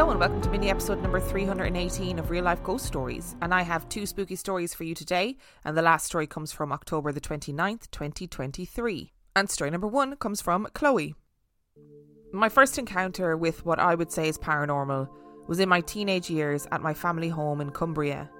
[0.00, 3.36] Hello and welcome to mini episode number 318 of Real Life Ghost Stories.
[3.42, 5.36] And I have two spooky stories for you today.
[5.62, 9.12] And the last story comes from October the 29th, 2023.
[9.36, 11.14] And story number one comes from Chloe.
[12.32, 15.06] My first encounter with what I would say is paranormal
[15.46, 18.30] was in my teenage years at my family home in Cumbria.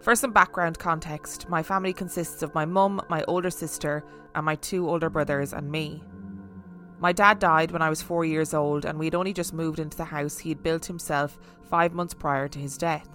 [0.00, 4.56] For some background context, my family consists of my mum, my older sister, and my
[4.56, 6.02] two older brothers and me.
[7.00, 9.96] My dad died when I was four years old, and we'd only just moved into
[9.96, 11.38] the house he'd built himself
[11.70, 13.08] five months prior to his death.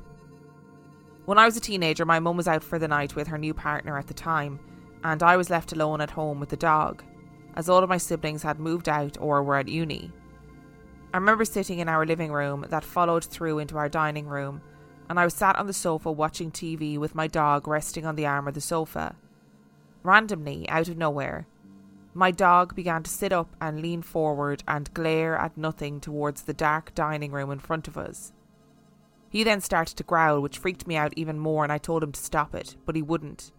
[1.26, 3.54] When I was a teenager, my mum was out for the night with her new
[3.54, 4.60] partner at the time,
[5.04, 7.04] and I was left alone at home with the dog,
[7.56, 10.12] as all of my siblings had moved out or were at uni.
[11.14, 14.62] I remember sitting in our living room that followed through into our dining room,
[15.10, 18.26] and I was sat on the sofa watching TV with my dog resting on the
[18.26, 19.16] arm of the sofa.
[20.04, 21.48] Randomly, out of nowhere,
[22.14, 26.54] my dog began to sit up and lean forward and glare at nothing towards the
[26.54, 28.34] dark dining room in front of us.
[29.30, 32.12] He then started to growl, which freaked me out even more, and I told him
[32.12, 33.52] to stop it, but he wouldn't.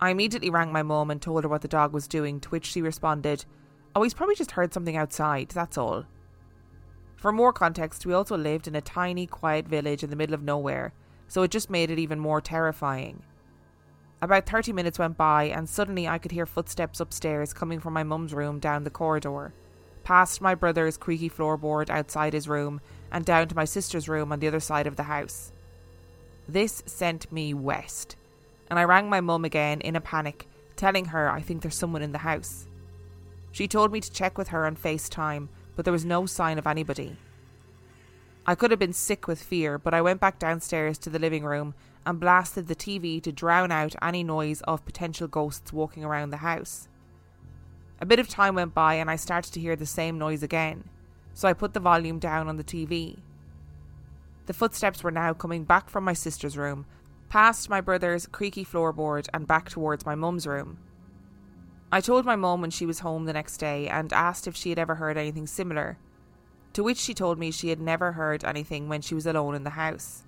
[0.00, 2.66] I immediately rang my mum and told her what the dog was doing, to which
[2.66, 3.44] she responded,
[3.96, 6.04] Oh, he's probably just heard something outside, that's all.
[7.16, 10.42] For more context, we also lived in a tiny, quiet village in the middle of
[10.42, 10.92] nowhere,
[11.26, 13.24] so it just made it even more terrifying.
[14.20, 18.02] About 30 minutes went by, and suddenly I could hear footsteps upstairs coming from my
[18.02, 19.52] mum's room down the corridor,
[20.02, 22.80] past my brother's creaky floorboard outside his room,
[23.12, 25.52] and down to my sister's room on the other side of the house.
[26.48, 28.16] This sent me west,
[28.68, 32.02] and I rang my mum again in a panic, telling her I think there's someone
[32.02, 32.66] in the house.
[33.52, 36.66] She told me to check with her on FaceTime, but there was no sign of
[36.66, 37.16] anybody.
[38.46, 41.44] I could have been sick with fear, but I went back downstairs to the living
[41.44, 41.74] room
[42.06, 46.38] and blasted the TV to drown out any noise of potential ghosts walking around the
[46.38, 46.88] house.
[48.00, 50.84] A bit of time went by and I started to hear the same noise again,
[51.34, 53.18] so I put the volume down on the TV.
[54.46, 56.86] The footsteps were now coming back from my sister's room,
[57.28, 60.78] past my brother's creaky floorboard, and back towards my mum's room.
[61.90, 64.70] I told my mum when she was home the next day and asked if she
[64.70, 65.98] had ever heard anything similar,
[66.74, 69.64] to which she told me she had never heard anything when she was alone in
[69.64, 70.24] the house.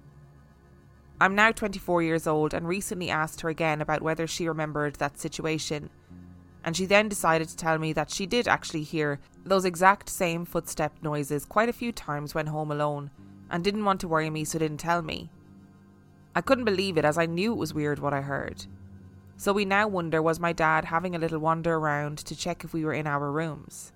[1.23, 5.19] I'm now 24 years old and recently asked her again about whether she remembered that
[5.19, 5.91] situation.
[6.65, 10.47] And she then decided to tell me that she did actually hear those exact same
[10.47, 13.11] footstep noises quite a few times when home alone
[13.51, 15.31] and didn't want to worry me so didn't tell me.
[16.35, 18.65] I couldn't believe it as I knew it was weird what I heard.
[19.37, 22.73] So we now wonder was my dad having a little wander around to check if
[22.73, 23.93] we were in our rooms?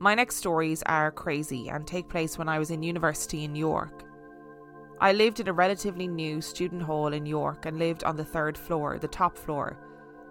[0.00, 4.02] My next stories are crazy and take place when I was in university in York.
[4.98, 8.56] I lived in a relatively new student hall in York and lived on the third
[8.56, 9.76] floor, the top floor,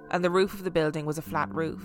[0.09, 1.84] and the roof of the building was a flat roof.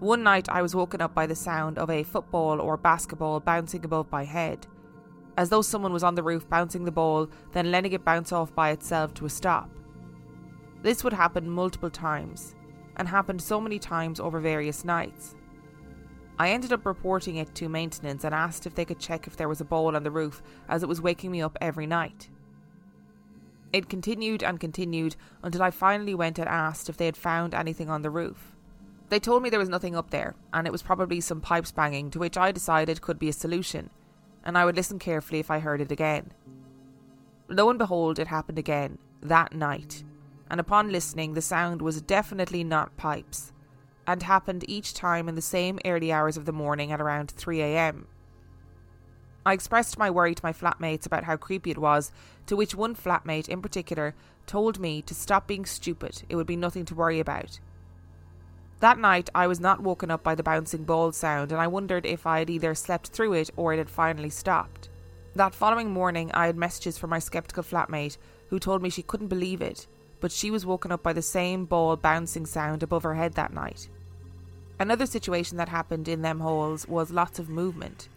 [0.00, 3.84] One night I was woken up by the sound of a football or basketball bouncing
[3.84, 4.66] above my head,
[5.36, 8.54] as though someone was on the roof bouncing the ball, then letting it bounce off
[8.54, 9.70] by itself to a stop.
[10.82, 12.54] This would happen multiple times,
[12.96, 15.34] and happened so many times over various nights.
[16.38, 19.48] I ended up reporting it to maintenance and asked if they could check if there
[19.48, 22.28] was a ball on the roof, as it was waking me up every night.
[23.72, 27.88] It continued and continued until I finally went and asked if they had found anything
[27.88, 28.54] on the roof.
[29.08, 32.10] They told me there was nothing up there, and it was probably some pipes banging,
[32.10, 33.88] to which I decided could be a solution,
[34.44, 36.32] and I would listen carefully if I heard it again.
[37.48, 40.04] Lo and behold, it happened again, that night,
[40.50, 43.52] and upon listening, the sound was definitely not pipes
[44.06, 48.04] and happened each time in the same early hours of the morning at around 3am.
[49.44, 52.10] I expressed my worry to my flatmates about how creepy it was,
[52.46, 54.14] to which one flatmate in particular
[54.46, 57.60] told me to stop being stupid, it would be nothing to worry about.
[58.80, 62.04] That night I was not woken up by the bouncing ball sound, and I wondered
[62.04, 64.88] if I had either slept through it or it had finally stopped.
[65.34, 68.18] That following morning, I had messages from my skeptical flatmate
[68.48, 69.86] who told me she couldn't believe it,
[70.20, 73.52] but she was woken up by the same ball bouncing sound above her head that
[73.52, 73.88] night.
[74.78, 78.08] Another situation that happened in them holes was lots of movement.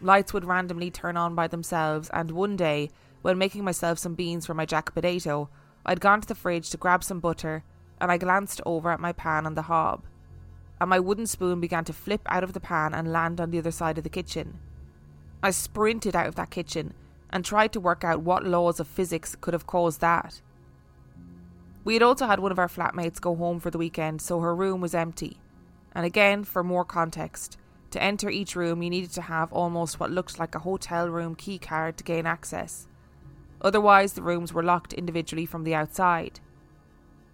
[0.00, 2.90] Lights would randomly turn on by themselves, and one day,
[3.20, 5.50] when making myself some beans for my jack potato,
[5.84, 7.62] I'd gone to the fridge to grab some butter,
[8.00, 10.04] and I glanced over at my pan on the hob,
[10.80, 13.58] and my wooden spoon began to flip out of the pan and land on the
[13.58, 14.58] other side of the kitchen.
[15.42, 16.94] I sprinted out of that kitchen
[17.30, 20.40] and tried to work out what laws of physics could have caused that.
[21.84, 24.54] We had also had one of our flatmates go home for the weekend, so her
[24.54, 25.38] room was empty.
[25.94, 27.58] And again, for more context,
[27.90, 31.34] to enter each room, you needed to have almost what looked like a hotel room
[31.34, 32.88] key card to gain access.
[33.60, 36.40] Otherwise, the rooms were locked individually from the outside.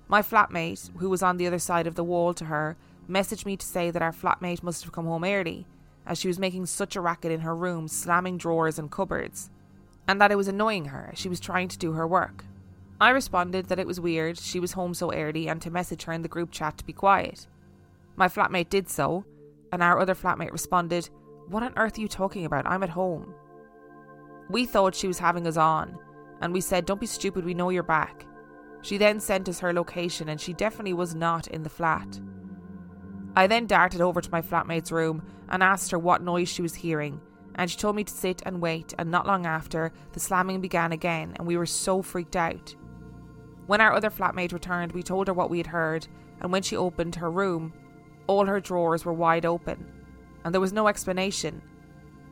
[0.08, 2.76] My flatmate, who was on the other side of the wall to her,
[3.08, 5.66] messaged me to say that our flatmate must have come home early,
[6.06, 9.50] as she was making such a racket in her room, slamming drawers and cupboards,
[10.08, 12.44] and that it was annoying her as she was trying to do her work.
[13.00, 16.12] I responded that it was weird she was home so early and to message her
[16.12, 17.46] in the group chat to be quiet.
[18.18, 19.24] My flatmate did so,
[19.72, 21.08] and our other flatmate responded,
[21.46, 22.66] What on earth are you talking about?
[22.66, 23.32] I'm at home.
[24.50, 25.96] We thought she was having us on,
[26.40, 28.26] and we said, Don't be stupid, we know you're back.
[28.82, 32.18] She then sent us her location, and she definitely was not in the flat.
[33.36, 36.74] I then darted over to my flatmate's room and asked her what noise she was
[36.74, 37.20] hearing,
[37.54, 40.90] and she told me to sit and wait, and not long after, the slamming began
[40.90, 42.74] again, and we were so freaked out.
[43.68, 46.08] When our other flatmate returned, we told her what we had heard,
[46.40, 47.72] and when she opened her room,
[48.28, 49.84] all her drawers were wide open,
[50.44, 51.60] and there was no explanation.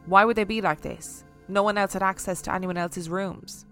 [0.07, 1.25] Why would they be like this?
[1.49, 3.67] No one else had access to anyone else's rooms.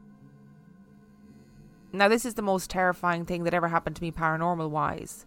[1.92, 5.26] Now, this is the most terrifying thing that ever happened to me paranormal wise.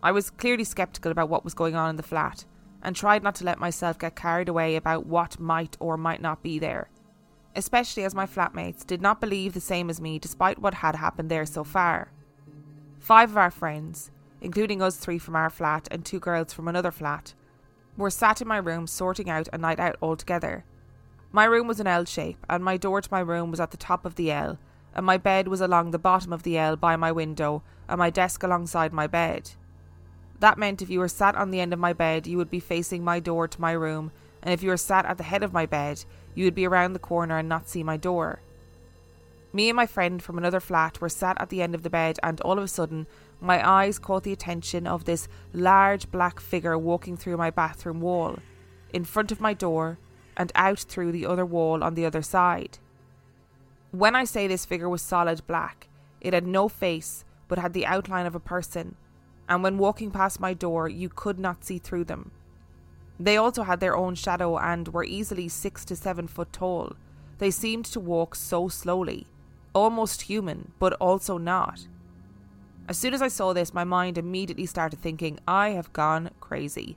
[0.00, 2.44] I was clearly skeptical about what was going on in the flat
[2.82, 6.42] and tried not to let myself get carried away about what might or might not
[6.42, 6.88] be there,
[7.56, 11.30] especially as my flatmates did not believe the same as me despite what had happened
[11.30, 12.12] there so far.
[13.00, 14.12] Five of our friends,
[14.46, 17.34] including us three from our flat and two girls from another flat,
[17.96, 20.64] were sat in my room sorting out a night out altogether.
[21.32, 23.76] My room was an L shape, and my door to my room was at the
[23.76, 24.56] top of the L,
[24.94, 28.08] and my bed was along the bottom of the L by my window, and my
[28.08, 29.50] desk alongside my bed.
[30.38, 32.60] That meant if you were sat on the end of my bed, you would be
[32.60, 34.12] facing my door to my room,
[34.44, 36.04] and if you were sat at the head of my bed,
[36.36, 38.38] you would be around the corner and not see my door.
[39.52, 42.20] Me and my friend from another flat were sat at the end of the bed,
[42.22, 43.08] and all of a sudden,
[43.40, 48.38] my eyes caught the attention of this large black figure walking through my bathroom wall,
[48.92, 49.98] in front of my door,
[50.36, 52.78] and out through the other wall on the other side.
[53.90, 55.88] When I say this figure was solid black,
[56.20, 58.96] it had no face but had the outline of a person,
[59.48, 62.32] and when walking past my door, you could not see through them.
[63.18, 66.94] They also had their own shadow and were easily six to seven foot tall.
[67.38, 69.26] They seemed to walk so slowly,
[69.74, 71.86] almost human, but also not.
[72.88, 76.96] As soon as I saw this, my mind immediately started thinking, I have gone crazy.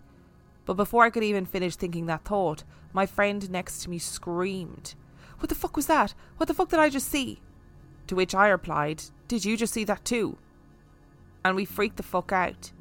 [0.65, 2.63] But before I could even finish thinking that thought,
[2.93, 4.93] my friend next to me screamed,
[5.39, 6.13] What the fuck was that?
[6.37, 7.41] What the fuck did I just see?
[8.07, 10.37] To which I replied, Did you just see that too?
[11.43, 12.71] And we freaked the fuck out.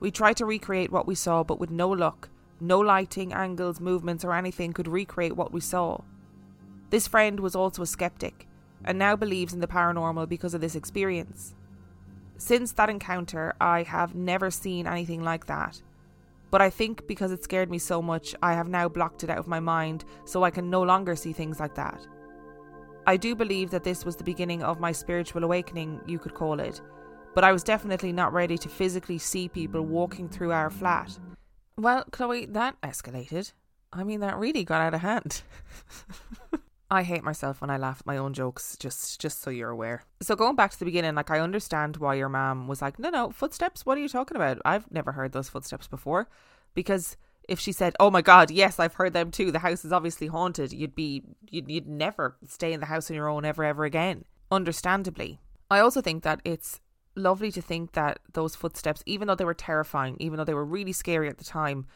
[0.00, 2.30] We tried to recreate what we saw, but with no luck.
[2.60, 6.00] No lighting, angles, movements, or anything could recreate what we saw.
[6.88, 8.46] This friend was also a skeptic,
[8.84, 11.54] and now believes in the paranormal because of this experience.
[12.36, 15.80] Since that encounter, I have never seen anything like that.
[16.50, 19.38] But I think because it scared me so much, I have now blocked it out
[19.38, 22.06] of my mind so I can no longer see things like that.
[23.06, 26.60] I do believe that this was the beginning of my spiritual awakening, you could call
[26.60, 26.80] it,
[27.34, 31.18] but I was definitely not ready to physically see people walking through our flat.
[31.76, 33.52] Well, Chloe, that escalated.
[33.92, 35.42] I mean, that really got out of hand.
[36.94, 40.04] I hate myself when I laugh at my own jokes, just just so you're aware.
[40.22, 43.10] So going back to the beginning, like I understand why your mom was like, No,
[43.10, 44.58] no, footsteps, what are you talking about?
[44.64, 46.28] I've never heard those footsteps before.
[46.74, 47.16] Because
[47.48, 49.50] if she said, "Oh my god, yes, I've heard them too.
[49.50, 53.16] The house is obviously haunted," you'd be you'd, you'd never stay in the house on
[53.16, 54.24] your own ever ever again.
[54.50, 56.80] Understandably, I also think that it's
[57.16, 60.64] lovely to think that those footsteps, even though they were terrifying, even though they were
[60.64, 61.86] really scary at the time,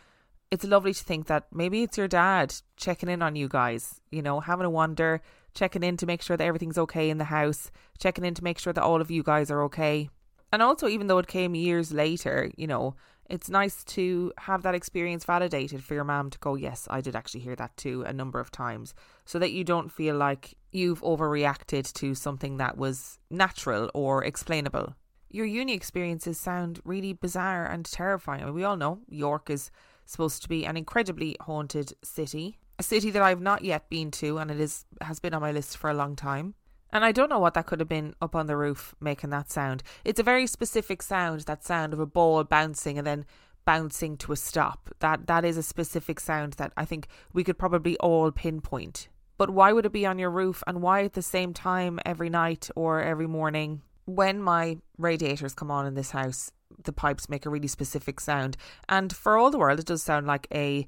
[0.50, 4.22] it's lovely to think that maybe it's your dad checking in on you guys, you
[4.22, 5.20] know, having a wonder,
[5.54, 8.58] checking in to make sure that everything's okay in the house, checking in to make
[8.58, 10.08] sure that all of you guys are okay.
[10.50, 12.94] And also, even though it came years later, you know,
[13.28, 17.14] it's nice to have that experience validated for your mom to go, yes, I did
[17.14, 18.94] actually hear that too a number of times,
[19.26, 24.94] so that you don't feel like you've overreacted to something that was natural or explainable.
[25.30, 28.42] Your uni experiences sound really bizarre and terrifying.
[28.42, 29.70] I mean, we all know York is
[30.08, 32.58] supposed to be an incredibly haunted city.
[32.78, 35.52] a city that I've not yet been to, and it is has been on my
[35.52, 36.54] list for a long time.
[36.90, 39.50] And I don't know what that could have been up on the roof making that
[39.50, 39.82] sound.
[40.04, 43.26] It's a very specific sound, that sound of a ball bouncing and then
[43.66, 44.88] bouncing to a stop.
[45.00, 49.08] That that is a specific sound that I think we could probably all pinpoint.
[49.36, 52.30] But why would it be on your roof and why at the same time every
[52.30, 53.82] night or every morning?
[54.06, 56.50] When my radiators come on in this house,
[56.82, 58.56] the pipes make a really specific sound.
[58.88, 60.86] And for all the world, it does sound like a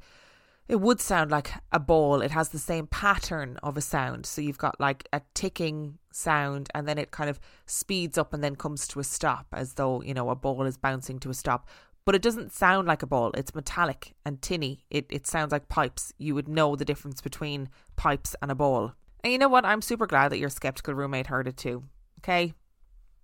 [0.71, 2.23] it would sound like a ball.
[2.23, 4.25] It has the same pattern of a sound.
[4.25, 8.43] So you've got like a ticking sound and then it kind of speeds up and
[8.43, 11.35] then comes to a stop as though, you know, a ball is bouncing to a
[11.35, 11.69] stop.
[12.05, 13.33] But it doesn't sound like a ball.
[13.33, 14.85] It's metallic and tinny.
[14.91, 16.13] It it sounds like pipes.
[16.19, 18.95] You would know the difference between pipes and a ball.
[19.25, 19.65] And you know what?
[19.65, 21.83] I'm super glad that your skeptical roommate heard it too.
[22.21, 22.55] Okay?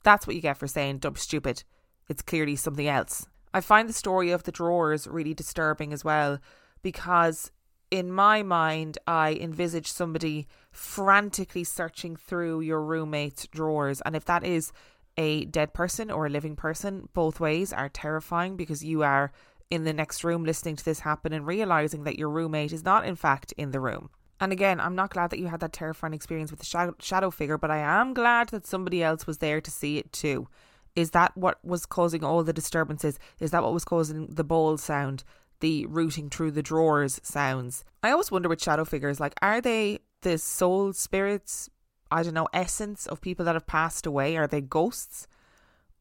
[0.02, 1.62] That's what you get for saying be stupid.
[2.08, 3.26] It's clearly something else.
[3.52, 6.38] I find the story of the drawers really disturbing as well
[6.82, 7.50] because
[7.90, 14.00] in my mind, I envisage somebody frantically searching through your roommate's drawers.
[14.02, 14.72] And if that is
[15.16, 19.32] a dead person or a living person, both ways are terrifying because you are
[19.70, 23.06] in the next room listening to this happen and realizing that your roommate is not,
[23.06, 24.10] in fact, in the room.
[24.38, 27.56] And again, I'm not glad that you had that terrifying experience with the shadow figure,
[27.56, 30.48] but I am glad that somebody else was there to see it too.
[30.97, 33.19] Is that what was causing all the disturbances?
[33.38, 35.23] Is that what was causing the ball sound?
[35.61, 37.85] the rooting through the drawers sounds.
[38.03, 41.71] I always wonder with shadow figures, like, are they the soul spirits,
[42.11, 44.37] I don't know, essence of people that have passed away?
[44.37, 45.26] Are they ghosts?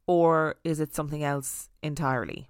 [0.08, 2.50] Or is it something else entirely?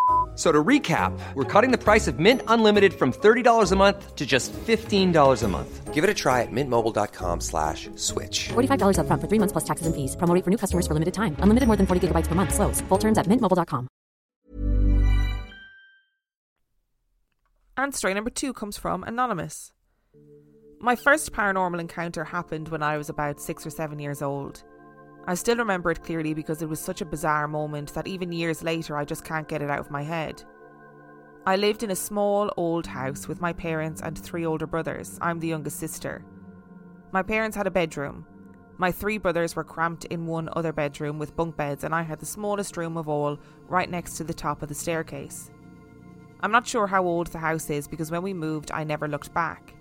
[0.35, 4.25] So to recap, we're cutting the price of Mint Unlimited from $30 a month to
[4.25, 5.93] just $15 a month.
[5.93, 8.49] Give it a try at mintmobile.com slash switch.
[8.49, 10.15] $45 up front for three months plus taxes and fees.
[10.15, 11.35] Promo for new customers for limited time.
[11.39, 12.55] Unlimited more than 40 gigabytes per month.
[12.55, 12.79] Slows.
[12.81, 13.89] Full terms at mintmobile.com.
[17.77, 19.71] And story number two comes from Anonymous.
[20.79, 24.63] My first paranormal encounter happened when I was about six or seven years old.
[25.27, 28.63] I still remember it clearly because it was such a bizarre moment that even years
[28.63, 30.43] later I just can't get it out of my head.
[31.45, 35.17] I lived in a small old house with my parents and three older brothers.
[35.21, 36.23] I'm the youngest sister.
[37.11, 38.25] My parents had a bedroom.
[38.77, 42.19] My three brothers were cramped in one other bedroom with bunk beds, and I had
[42.19, 43.37] the smallest room of all,
[43.67, 45.51] right next to the top of the staircase.
[46.41, 49.33] I'm not sure how old the house is because when we moved, I never looked
[49.33, 49.75] back.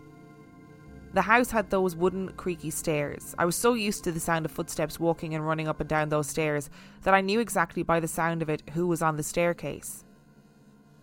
[1.13, 3.35] The house had those wooden, creaky stairs.
[3.37, 6.09] I was so used to the sound of footsteps walking and running up and down
[6.09, 6.71] those stairs
[7.03, 10.05] that I knew exactly by the sound of it who was on the staircase.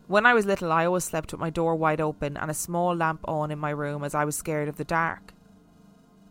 [0.07, 2.95] When I was little, I always slept with my door wide open and a small
[2.95, 5.33] lamp on in my room as I was scared of the dark.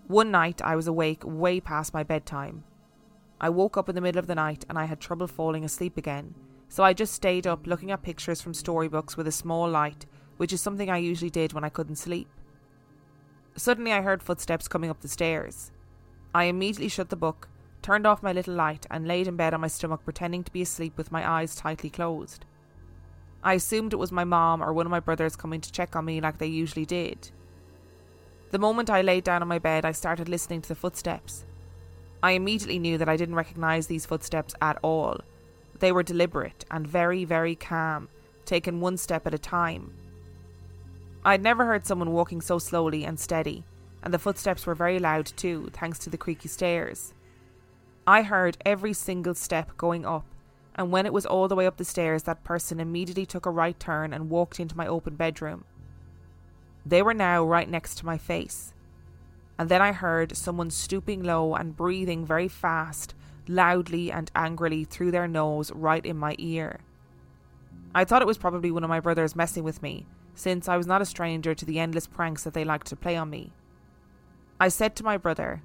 [0.07, 2.65] One night, I was awake way past my bedtime.
[3.39, 5.99] I woke up in the middle of the night and I had trouble falling asleep
[5.99, 6.35] again,
[6.69, 10.07] so I just stayed up looking at pictures from storybooks with a small light,
[10.39, 12.31] which is something I usually did when I couldn't sleep.
[13.57, 15.71] Suddenly, I heard footsteps coming up the stairs.
[16.35, 17.49] I immediately shut the book,
[17.81, 20.61] turned off my little light, and laid in bed on my stomach, pretending to be
[20.63, 22.45] asleep with my eyes tightly closed.
[23.43, 26.05] I assumed it was my mom or one of my brothers coming to check on
[26.05, 27.31] me like they usually did.
[28.51, 31.47] The moment I laid down on my bed, I started listening to the footsteps.
[32.23, 35.21] I immediately knew that I didn't recognise these footsteps at all.
[35.79, 38.09] They were deliberate and very, very calm,
[38.45, 39.95] taken one step at a time.
[41.27, 43.65] I'd never heard someone walking so slowly and steady,
[44.01, 47.15] and the footsteps were very loud too, thanks to the creaky stairs.
[48.07, 50.25] I heard every single step going up,
[50.77, 53.51] and when it was all the way up the stairs, that person immediately took a
[53.51, 55.65] right turn and walked into my open bedroom.
[56.87, 58.73] They were now right next to my face.
[59.59, 63.17] And then I heard someone stooping low and breathing very fast,
[63.49, 66.79] loudly and angrily through their nose right in my ear.
[67.97, 70.07] I thought it was probably one of my brothers messing with me,
[70.37, 73.17] since I was not a stranger to the endless pranks that they liked to play
[73.17, 73.53] on me.
[74.61, 75.63] I said to my brother,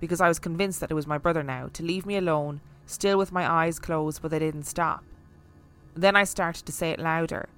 [0.00, 3.18] because I was convinced that it was my brother now, to leave me alone, still
[3.18, 5.04] with my eyes closed, but they didn't stop.
[5.94, 7.48] Then I started to say it louder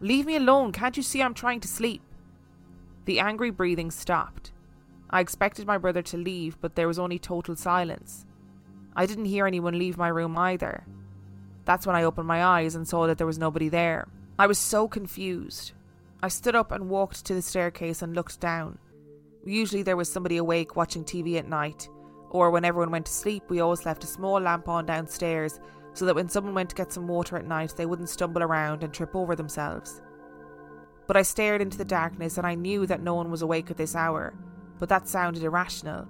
[0.00, 2.02] Leave me alone, can't you see I'm trying to sleep?
[3.04, 4.52] The angry breathing stopped.
[5.10, 8.24] I expected my brother to leave, but there was only total silence.
[8.96, 10.84] I didn't hear anyone leave my room either.
[11.64, 14.08] That's when I opened my eyes and saw that there was nobody there.
[14.38, 15.72] I was so confused.
[16.24, 18.78] I stood up and walked to the staircase and looked down.
[19.44, 21.86] Usually there was somebody awake watching TV at night,
[22.30, 25.60] or when everyone went to sleep, we always left a small lamp on downstairs
[25.92, 28.82] so that when someone went to get some water at night, they wouldn't stumble around
[28.82, 30.00] and trip over themselves.
[31.06, 33.76] But I stared into the darkness and I knew that no one was awake at
[33.76, 34.32] this hour,
[34.78, 36.08] but that sounded irrational.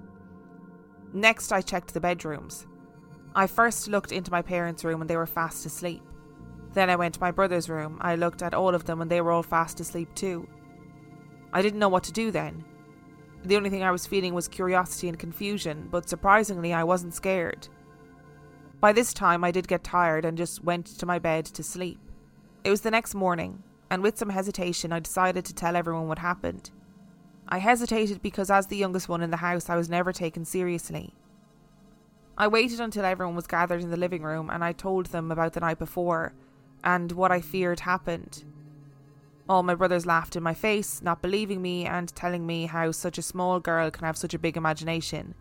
[1.12, 2.68] Next, I checked the bedrooms.
[3.34, 6.04] I first looked into my parents' room and they were fast asleep.
[6.74, 7.98] Then I went to my brother's room.
[8.00, 10.48] I looked at all of them and they were all fast asleep too.
[11.52, 12.64] I didn't know what to do then.
[13.44, 17.68] The only thing I was feeling was curiosity and confusion, but surprisingly, I wasn't scared.
[18.80, 22.00] By this time, I did get tired and just went to my bed to sleep.
[22.64, 26.18] It was the next morning, and with some hesitation, I decided to tell everyone what
[26.18, 26.70] happened.
[27.46, 31.14] I hesitated because, as the youngest one in the house, I was never taken seriously.
[32.36, 35.52] I waited until everyone was gathered in the living room and I told them about
[35.52, 36.34] the night before
[36.84, 38.44] and what I feared happened.
[39.48, 43.18] All my brothers laughed in my face, not believing me and telling me how such
[43.18, 45.34] a small girl can have such a big imagination.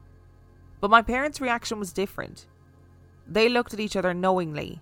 [0.81, 2.47] But my parents' reaction was different.
[3.27, 4.81] They looked at each other knowingly,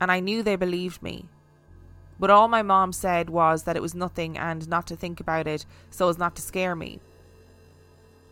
[0.00, 1.28] and I knew they believed me.
[2.20, 5.48] But all my mom said was that it was nothing and not to think about
[5.48, 7.00] it so as not to scare me.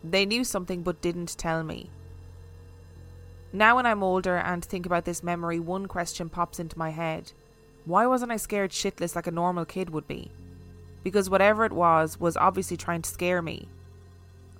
[0.03, 1.89] They knew something but didn't tell me.
[3.51, 7.33] Now, when I'm older and think about this memory, one question pops into my head.
[7.85, 10.31] Why wasn't I scared shitless like a normal kid would be?
[11.03, 13.67] Because whatever it was, was obviously trying to scare me.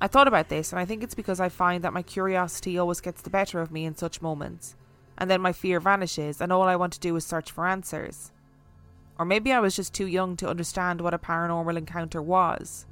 [0.02, 3.00] I thought about this, and I think it's because I find that my curiosity always
[3.00, 4.76] gets the better of me in such moments,
[5.18, 8.34] and then my fear vanishes, and all I want to do is search for answers.
[9.18, 12.86] Or maybe I was just too young to understand what a paranormal encounter was.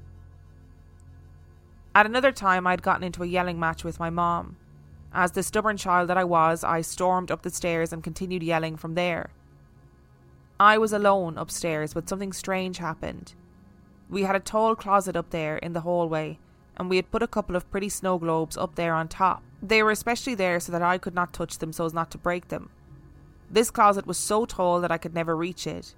[1.93, 4.55] At another time, I'd gotten into a yelling match with my mom.
[5.13, 8.77] As the stubborn child that I was, I stormed up the stairs and continued yelling
[8.77, 9.31] from there.
[10.62, 13.34] I was alone upstairs, but something strange happened.
[14.12, 16.38] We had a tall closet up there in the hallway,
[16.77, 19.41] and we had put a couple of pretty snow globes up there on top.
[19.60, 22.20] They were especially there so that I could not touch them so as not to
[22.20, 22.70] break them.
[23.50, 25.96] This closet was so tall that I could never reach it.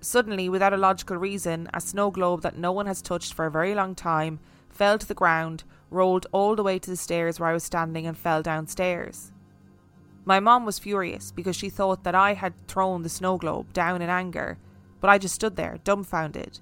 [0.00, 3.50] Suddenly, without a logical reason, a snow globe that no one has touched for a
[3.50, 4.40] very long time
[4.70, 8.06] fell to the ground, rolled all the way to the stairs where I was standing,
[8.06, 9.30] and fell downstairs.
[10.24, 14.02] My mom was furious because she thought that I had thrown the snow globe down
[14.02, 14.58] in anger,
[15.00, 16.60] but I just stood there, dumbfounded.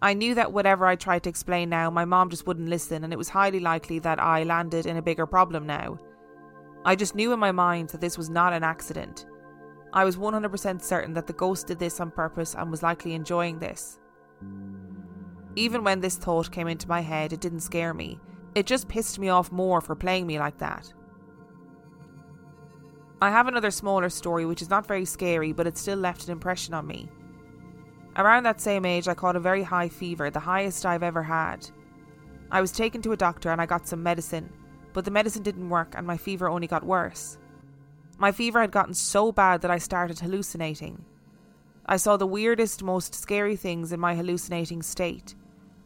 [0.00, 3.12] I knew that whatever I tried to explain now, my mom just wouldn't listen, and
[3.12, 5.98] it was highly likely that I landed in a bigger problem now.
[6.84, 9.26] I just knew in my mind that this was not an accident.
[9.92, 13.58] I was 100% certain that the ghost did this on purpose and was likely enjoying
[13.58, 13.98] this.
[15.56, 18.20] Even when this thought came into my head, it didn't scare me.
[18.54, 20.92] It just pissed me off more for playing me like that.
[23.20, 26.32] I have another smaller story which is not very scary, but it still left an
[26.32, 27.08] impression on me.
[28.16, 31.68] Around that same age, I caught a very high fever, the highest I've ever had.
[32.50, 34.52] I was taken to a doctor and I got some medicine,
[34.92, 37.38] but the medicine didn't work and my fever only got worse.
[38.18, 41.04] My fever had gotten so bad that I started hallucinating.
[41.86, 45.34] I saw the weirdest, most scary things in my hallucinating state,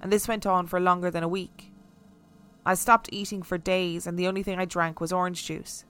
[0.01, 1.73] and this went on for longer than a week.
[2.65, 5.85] I stopped eating for days, and the only thing I drank was orange juice.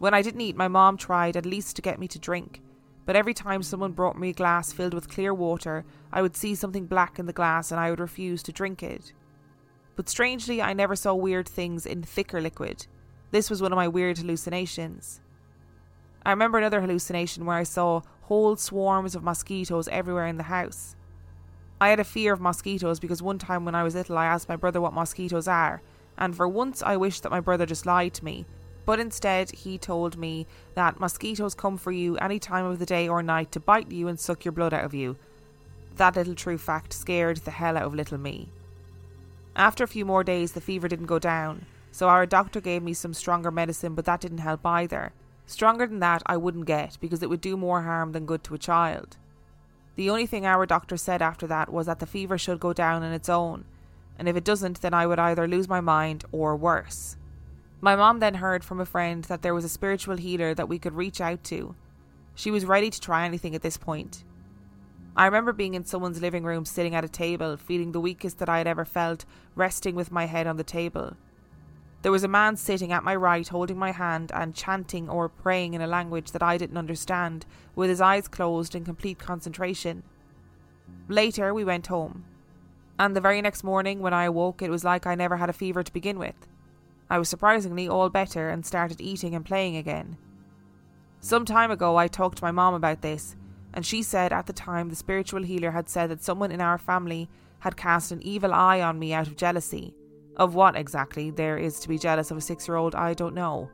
[0.00, 2.62] When I didn't eat, my mom tried at least to get me to drink,
[3.04, 6.54] but every time someone brought me a glass filled with clear water, I would see
[6.54, 9.12] something black in the glass and I would refuse to drink it.
[9.96, 12.86] But strangely, I never saw weird things in thicker liquid.
[13.30, 15.20] This was one of my weird hallucinations.
[16.24, 20.96] I remember another hallucination where I saw whole swarms of mosquitoes everywhere in the house.
[21.78, 24.48] I had a fear of mosquitoes because one time when I was little I asked
[24.48, 25.82] my brother what mosquitoes are,
[26.16, 28.46] and for once I wished that my brother just lied to me
[28.90, 33.06] but instead, he told me that mosquitoes come for you any time of the day
[33.06, 35.16] or night to bite you and suck your blood out of you.
[35.94, 38.48] That little true fact scared the hell out of little me.
[39.54, 42.92] After a few more days, the fever didn't go down, so our doctor gave me
[42.92, 45.12] some stronger medicine, but that didn't help either.
[45.46, 48.56] Stronger than that, I wouldn't get because it would do more harm than good to
[48.56, 49.18] a child.
[49.94, 53.04] The only thing our doctor said after that was that the fever should go down
[53.04, 53.66] on its own,
[54.18, 57.16] and if it doesn't, then I would either lose my mind or worse.
[57.82, 60.78] My mom then heard from a friend that there was a spiritual healer that we
[60.78, 61.74] could reach out to.
[62.34, 64.22] She was ready to try anything at this point.
[65.16, 68.50] I remember being in someone's living room sitting at a table, feeling the weakest that
[68.50, 71.16] I had ever felt, resting with my head on the table.
[72.02, 75.74] There was a man sitting at my right holding my hand and chanting or praying
[75.74, 80.02] in a language that I didn't understand, with his eyes closed in complete concentration.
[81.08, 82.24] Later, we went home.
[82.98, 85.54] And the very next morning, when I awoke, it was like I never had a
[85.54, 86.46] fever to begin with.
[87.10, 90.16] I was surprisingly all better and started eating and playing again.
[91.18, 93.36] Some time ago, I talked to my mom about this,
[93.74, 96.78] and she said at the time the spiritual healer had said that someone in our
[96.78, 99.94] family had cast an evil eye on me out of jealousy.
[100.36, 103.34] Of what exactly there is to be jealous of a six year old, I don't
[103.34, 103.68] know.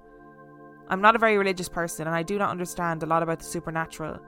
[0.89, 3.45] I'm not a very religious person and I do not understand a lot about the
[3.45, 4.19] supernatural,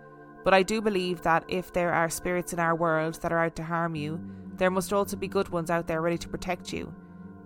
[0.44, 3.57] but I do believe that if there are spirits in our world that are out
[3.57, 4.21] to harm you,
[4.57, 6.94] there must also be good ones out there ready to protect you,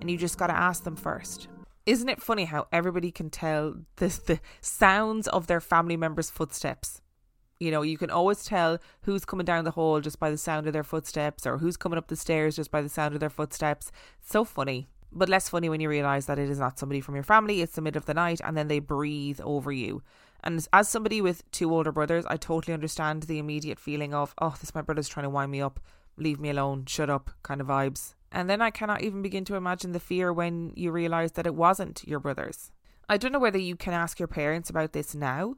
[0.00, 1.48] and you just gotta ask them first.
[1.84, 7.00] Isn't it funny how everybody can tell the, the sounds of their family members' footsteps?
[7.58, 10.66] You know, you can always tell who's coming down the hall just by the sound
[10.68, 13.30] of their footsteps or who's coming up the stairs just by the sound of their
[13.30, 13.90] footsteps.
[14.20, 14.88] so funny.
[15.10, 17.74] But less funny when you realise that it is not somebody from your family, it's
[17.74, 20.02] the middle of the night, and then they breathe over you.
[20.42, 24.54] And as somebody with two older brothers, I totally understand the immediate feeling of, oh,
[24.58, 25.80] this my brother's trying to wind me up,
[26.16, 28.14] leave me alone, shut up kind of vibes.
[28.32, 31.54] And then I cannot even begin to imagine the fear when you realise that it
[31.54, 32.72] wasn't your brother's.
[33.08, 35.56] I don't know whether you can ask your parents about this now,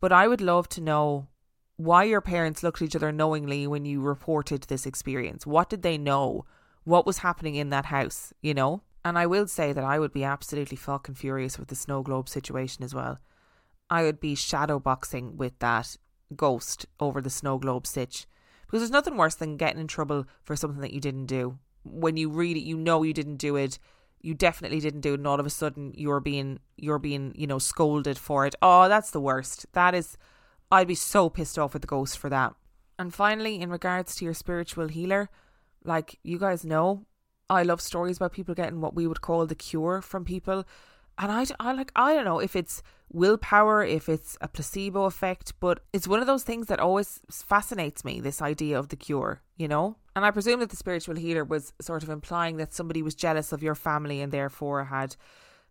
[0.00, 1.28] but I would love to know
[1.76, 5.46] why your parents looked at each other knowingly when you reported this experience.
[5.46, 6.46] What did they know?
[6.84, 8.82] What was happening in that house, you know?
[9.04, 12.28] And I will say that I would be absolutely fucking furious with the snow globe
[12.28, 13.18] situation as well.
[13.90, 15.96] I would be shadow boxing with that
[16.34, 18.26] ghost over the snow globe stitch.
[18.62, 21.58] Because there's nothing worse than getting in trouble for something that you didn't do.
[21.90, 23.78] When you really you know you didn't do it,
[24.20, 27.46] you definitely didn't do it, and all of a sudden you're being you're being, you
[27.46, 28.54] know, scolded for it.
[28.60, 29.66] Oh, that's the worst.
[29.72, 30.16] That is
[30.70, 32.54] I'd be so pissed off with the ghost for that.
[32.98, 35.28] And finally, in regards to your spiritual healer,
[35.84, 37.06] like you guys know,
[37.48, 40.64] I love stories about people getting what we would call the cure from people.
[41.18, 45.54] And I, I like, I don't know if it's willpower, if it's a placebo effect,
[45.60, 49.40] but it's one of those things that always fascinates me this idea of the cure,
[49.56, 49.96] you know?
[50.16, 53.52] And I presume that the spiritual healer was sort of implying that somebody was jealous
[53.52, 55.14] of your family and therefore had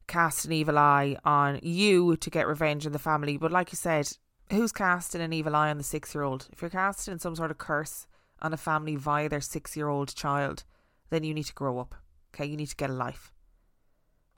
[0.06, 3.38] cast an evil eye on you to get revenge on the family.
[3.38, 4.08] But like you said,
[4.52, 6.48] who's casting an evil eye on the six year old?
[6.52, 8.06] If you're casting some sort of curse
[8.40, 10.64] on a family via their six year old child,
[11.10, 11.96] then you need to grow up.
[12.36, 13.32] Okay, you need to get a life.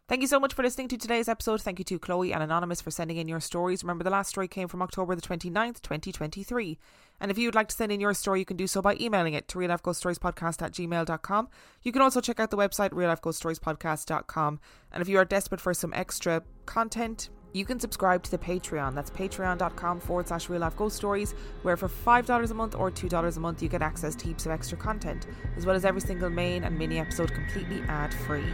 [0.08, 1.62] Thank you so much for listening to today's episode.
[1.62, 3.84] Thank you to Chloe and Anonymous for sending in your stories.
[3.84, 6.78] Remember, the last story came from October the 29th, 2023.
[7.20, 8.96] And if you would like to send in your story, you can do so by
[9.02, 11.50] emailing it to reallifeghoststoriespodcast at gmail.com.
[11.84, 14.60] You can also check out the website, reallifeghoststoriespodcast.com.
[14.94, 18.94] And if you are desperate for some extra content, you can subscribe to the Patreon.
[18.94, 23.38] That's patreon.com forward slash real life ghost stories, where for $5 a month or $2
[23.38, 26.30] a month, you get access to heaps of extra content, as well as every single
[26.30, 28.46] main and mini episode completely ad free.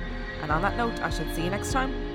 [0.42, 2.12] And on that note, I shall see you next time.